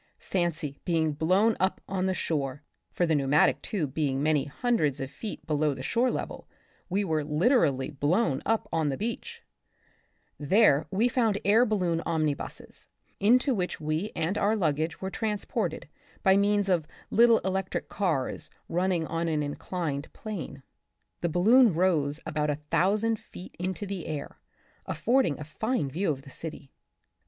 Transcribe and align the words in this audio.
Fancy 0.17 0.79
being 0.83 1.13
blown 1.13 1.55
up 1.59 1.79
on 1.87 2.07
the 2.07 2.15
shore, 2.15 2.63
for 2.91 3.05
the 3.05 3.13
pneumatic 3.13 3.61
tube 3.61 3.93
being 3.93 4.23
many 4.23 4.45
hundreds 4.45 4.99
of 4.99 5.11
feet 5.11 5.45
below 5.45 5.75
the 5.75 5.83
shore 5.83 6.09
level, 6.09 6.47
we 6.89 7.03
were 7.03 7.23
literally 7.23 7.91
blown 7.91 8.41
up 8.43 8.67
on 8.73 8.89
the 8.89 8.97
beach; 8.97 9.43
there 10.39 10.87
we 10.89 11.07
found 11.07 11.37
air 11.45 11.67
balloon 11.67 12.01
omnibuses, 12.03 12.87
into 13.19 13.53
which 13.53 13.79
we 13.79 14.11
and 14.15 14.39
our 14.39 14.55
luggage 14.55 15.01
were 15.01 15.11
transported 15.11 15.87
by 16.23 16.35
means 16.35 16.67
of 16.67 16.87
little 17.11 17.37
electrical 17.45 17.87
cars, 17.95 18.49
running 18.67 19.05
on 19.05 19.27
an 19.27 19.43
inclined 19.43 20.11
plane. 20.13 20.63
The 21.19 21.29
balloon 21.29 21.75
rose 21.75 22.19
about 22.25 22.49
a 22.49 22.55
thousand 22.71 23.19
feet 23.19 23.55
into 23.59 23.85
the 23.85 24.07
air, 24.07 24.39
affording 24.87 25.39
a 25.39 25.43
fine 25.43 25.91
view 25.91 26.09
of 26.09 26.23
the 26.23 26.31
city. 26.31 26.71